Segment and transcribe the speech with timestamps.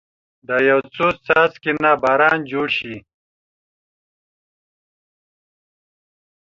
[0.47, 2.95] دا يو يو څاڅکي نه باران جوړ شي